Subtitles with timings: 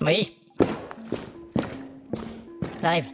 [0.00, 0.32] Oui.
[2.82, 3.06] J'arrive.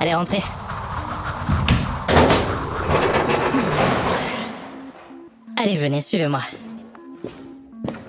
[0.00, 0.42] Allez, rentrez.
[5.56, 6.40] Allez, venez, suivez-moi.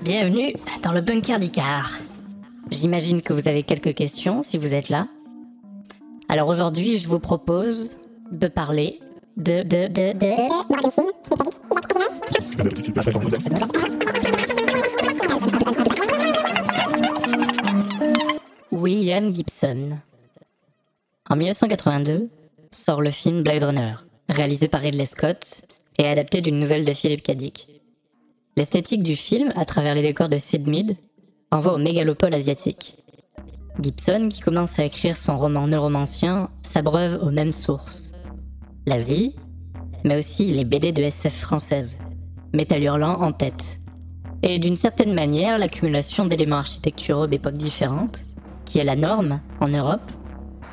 [0.01, 0.53] Bienvenue
[0.83, 1.99] dans le bunker d'Icar.
[2.71, 5.07] J'imagine que vous avez quelques questions si vous êtes là.
[6.29, 7.97] Alors aujourd'hui, je vous propose
[8.31, 8.99] de parler
[9.35, 10.29] de de de de
[18.89, 19.99] William Gibson.
[21.29, 22.27] En 1982
[22.71, 23.93] sort le film Blade Runner,
[24.29, 25.61] réalisé par Ridley Scott
[25.99, 27.33] et adapté d'une nouvelle de Philip K.
[27.33, 27.67] Dick.
[28.57, 30.97] L'esthétique du film, à travers les décors de Sid Mead,
[31.51, 32.95] envoie au mégalopole asiatique.
[33.79, 38.15] Gibson, qui commence à écrire son roman neuromancien, s'abreuve aux mêmes sources.
[38.87, 39.35] L'Asie,
[40.03, 41.99] mais aussi les BD de SF françaises,
[42.53, 43.77] Métal Hurlant en tête.
[44.41, 48.25] Et d'une certaine manière, l'accumulation d'éléments architecturaux d'époques différentes,
[48.69, 50.11] qui est la norme en Europe,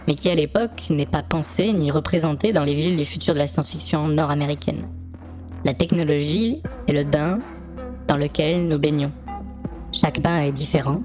[0.07, 3.39] mais qui à l'époque n'est pas pensée ni représentée dans les villes du futur de
[3.39, 4.83] la science-fiction nord-américaine.
[5.65, 7.39] La technologie est le bain
[8.07, 9.13] dans lequel nous baignons.
[9.93, 11.01] Chaque bain est différent,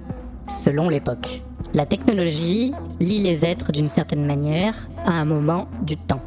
[0.63, 1.41] selon l'époque.
[1.73, 6.21] La technologie lie les êtres d'une certaine manière à un moment du temps.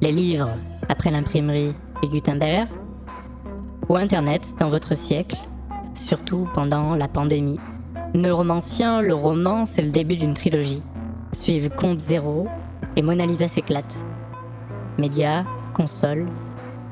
[0.00, 0.50] Les livres,
[0.88, 2.68] après l'imprimerie et Gutenberg,
[3.88, 5.38] ou Internet dans votre siècle,
[5.92, 7.58] surtout pendant la pandémie.
[8.14, 10.82] Neuromancien, le roman, c'est le début d'une trilogie.
[11.32, 12.46] Suivent Compte Zéro
[12.94, 14.06] et Mona Lisa s'éclate.
[14.98, 15.42] Médias,
[15.74, 16.28] consoles,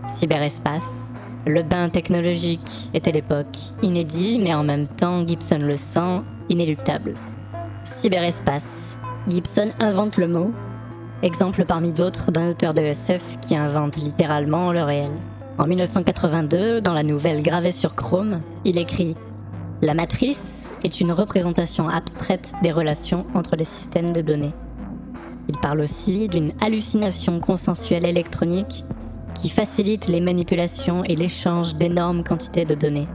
[0.09, 1.13] cyberespace,
[1.47, 7.15] le bain technologique à l'époque inédit, mais en même temps, Gibson le sent, inéluctable.
[7.85, 8.99] Cyberespace.
[9.29, 10.51] Gibson invente le mot,
[11.23, 15.13] exemple parmi d'autres d'un auteur de SF qui invente littéralement le réel.
[15.59, 19.15] En 1982, dans la nouvelle gravée sur Chrome, il écrit
[19.83, 24.53] La matrice est une représentation abstraite des relations entre les systèmes de données.
[25.49, 28.85] Il parle aussi d'une hallucination consensuelle électronique
[29.35, 33.09] qui facilite les manipulations et l'échange d'énormes quantités de données.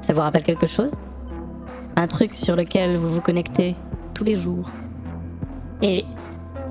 [0.00, 0.96] Ça vous rappelle quelque chose?
[1.96, 3.74] Un truc sur lequel vous vous connectez
[4.14, 4.70] tous les jours.
[5.82, 6.04] Et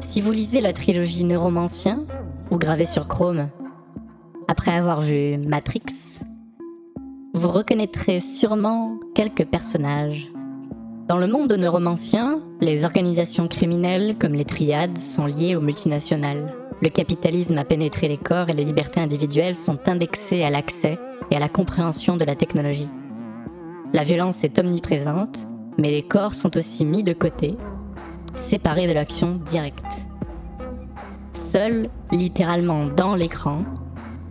[0.02, 2.04] si vous lisez la trilogie Neuromancien,
[2.52, 3.50] ou gravé sur Chrome,
[4.48, 5.84] après avoir vu Matrix,
[7.44, 10.32] vous reconnaîtrez sûrement quelques personnages.
[11.10, 16.56] Dans le monde neuromancien, les organisations criminelles comme les triades sont liées aux multinationales.
[16.82, 20.98] Le capitalisme a pénétré les corps et les libertés individuelles sont indexées à l'accès
[21.32, 22.88] et à la compréhension de la technologie.
[23.92, 25.40] La violence est omniprésente,
[25.78, 27.58] mais les corps sont aussi mis de côté,
[28.36, 30.08] séparés de l'action directe.
[31.34, 33.66] Seul, littéralement dans l'écran,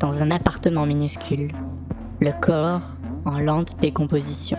[0.00, 1.52] dans un appartement minuscule,
[2.22, 2.88] le corps
[3.24, 4.58] en lente décomposition.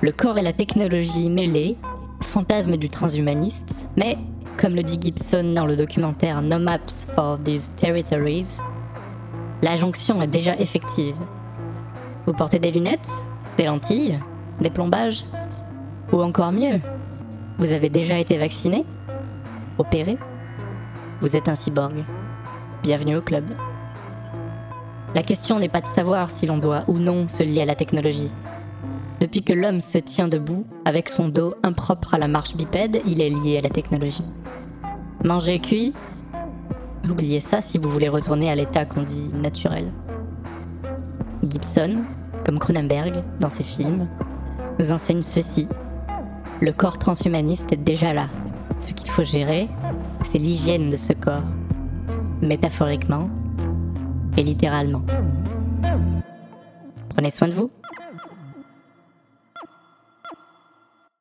[0.00, 1.76] Le corps et la technologie mêlés,
[2.22, 4.18] fantasme du transhumaniste, mais,
[4.58, 8.58] comme le dit Gibson dans le documentaire No Maps for These Territories,
[9.62, 11.16] la jonction est déjà effective.
[12.26, 13.10] Vous portez des lunettes,
[13.56, 14.18] des lentilles,
[14.60, 15.24] des plombages
[16.12, 16.80] Ou encore mieux,
[17.58, 18.84] vous avez déjà été vacciné
[19.78, 20.18] Opéré
[21.20, 22.04] Vous êtes un cyborg.
[22.82, 23.44] Bienvenue au club.
[25.14, 27.74] La question n'est pas de savoir si l'on doit ou non se lier à la
[27.74, 28.32] technologie.
[29.20, 33.20] Depuis que l'homme se tient debout, avec son dos impropre à la marche bipède, il
[33.20, 34.24] est lié à la technologie.
[35.22, 35.92] Manger cuit?
[37.08, 39.92] Oubliez ça si vous voulez retourner à l'état qu'on dit naturel.
[41.46, 41.96] Gibson,
[42.46, 44.08] comme Cronenberg dans ses films,
[44.78, 45.68] nous enseigne ceci.
[46.62, 48.28] Le corps transhumaniste est déjà là.
[48.80, 49.68] Ce qu'il faut gérer,
[50.22, 51.44] c'est l'hygiène de ce corps,
[52.40, 53.28] métaphoriquement
[54.36, 55.02] et littéralement.
[57.10, 57.70] Prenez soin de vous.